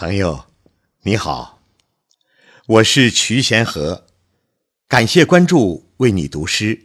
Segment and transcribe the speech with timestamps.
[0.00, 0.46] 朋友，
[1.02, 1.60] 你好，
[2.66, 4.06] 我是瞿贤和，
[4.88, 6.84] 感谢关注，为你读诗。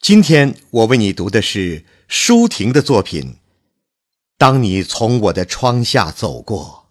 [0.00, 3.22] 今天我为你读的是舒婷的作品
[4.36, 6.85] 《当你从我的窗下走过》。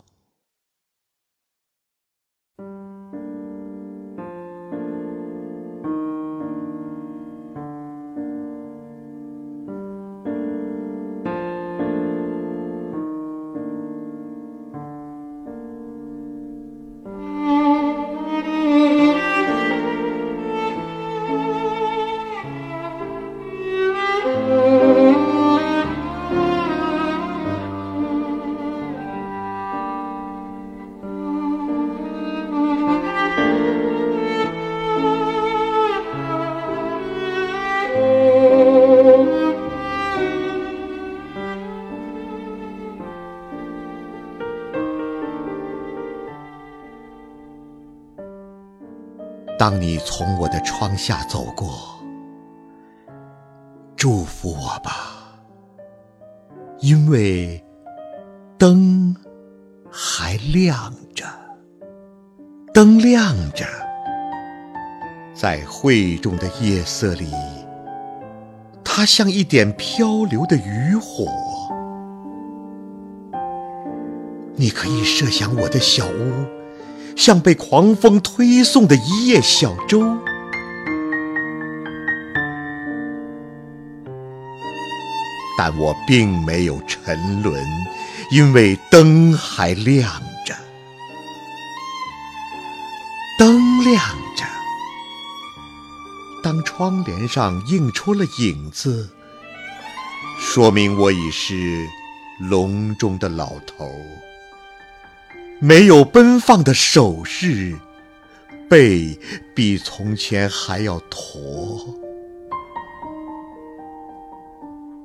[49.67, 51.97] 当你从我的窗下走过，
[53.95, 55.41] 祝福我吧，
[56.81, 57.65] 因为
[58.59, 59.15] 灯
[59.89, 61.25] 还亮着，
[62.75, 63.65] 灯亮着，
[65.33, 67.31] 在晦重的夜色里，
[68.83, 71.25] 它像一点漂流的渔火。
[74.53, 76.64] 你可以设想我的小屋。
[77.15, 80.03] 像被狂风推送的一叶小舟，
[85.57, 87.65] 但我并没有沉沦，
[88.31, 90.11] 因为灯还亮
[90.45, 90.53] 着。
[93.39, 93.97] 灯亮
[94.35, 94.43] 着，
[96.43, 99.09] 当窗帘上映出了影子，
[100.37, 101.87] 说明我已是
[102.39, 103.89] 笼中的老头。
[105.65, 107.75] 没有奔放的手势，
[108.69, 109.17] 背
[109.55, 111.97] 比从前还要驼。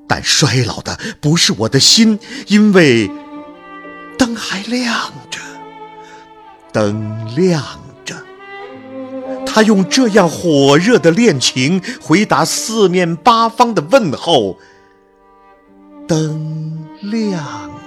[0.07, 3.11] 但衰老的不是我的心，因为
[4.19, 5.41] 灯还亮着，
[6.71, 7.65] 灯亮
[8.05, 8.15] 着。
[9.47, 14.59] 他用这样火热的恋情回答四面八方的问候。
[16.07, 17.80] 灯亮。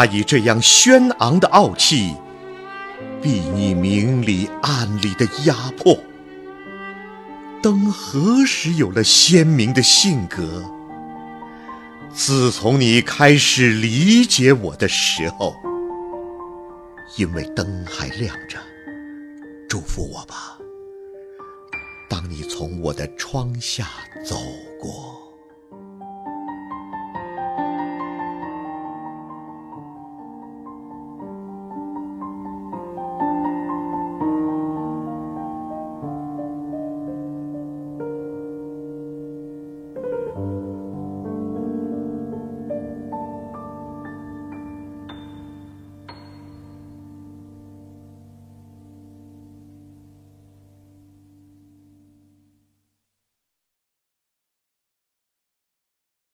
[0.00, 2.16] 他以这样轩昂的傲气，
[3.20, 5.94] 避你明里暗里的压迫。
[7.62, 10.64] 灯何时有了鲜明的性格？
[12.14, 15.54] 自从你开始理解我的时候，
[17.18, 18.56] 因为灯还亮着，
[19.68, 20.56] 祝福我吧。
[22.08, 23.86] 当你从我的窗下
[24.24, 24.38] 走
[24.80, 25.29] 过。